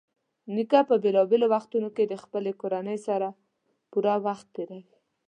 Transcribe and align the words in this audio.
نیکه 0.55 0.81
په 0.89 0.95
بېلابېلو 1.03 1.45
وختونو 1.55 1.89
کې 1.95 2.03
د 2.07 2.13
خپلې 2.23 2.51
کورنۍ 2.61 2.97
سره 3.07 3.27
پوره 3.91 4.15
وخت 4.25 4.47
تېروي. 4.55 4.83